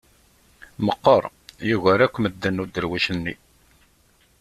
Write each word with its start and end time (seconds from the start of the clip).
Meqqer, 0.85 1.23
yugar 1.69 1.99
akk 2.05 2.15
medden 2.21 2.61
uderwic-nni. 2.63 3.33